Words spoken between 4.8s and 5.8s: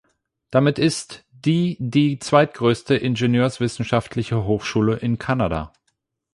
in Kanada.